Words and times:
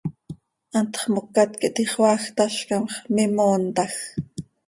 Hantx 0.73 1.03
mocat 1.13 1.51
quih 1.59 1.73
tixoaaj, 1.75 2.23
tazcam 2.37 2.83
x, 2.93 2.95
mimoontaj. 3.15 3.91